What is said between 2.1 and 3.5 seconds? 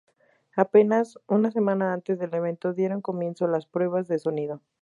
del evento, dieron comienzo